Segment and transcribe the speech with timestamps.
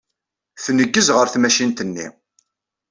[0.63, 2.07] Tneggez ɣer tmacint-nni.